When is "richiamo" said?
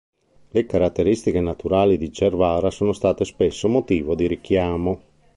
4.25-4.99